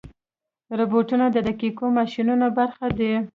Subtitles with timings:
[0.79, 3.13] روبوټونه د دقیقو ماشینونو برخه دي.